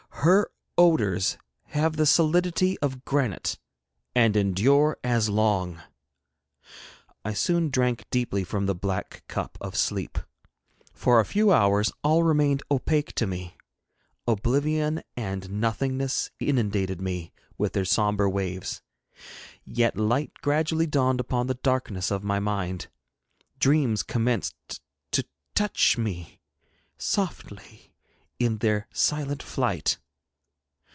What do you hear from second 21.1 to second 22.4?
upon the darkness of my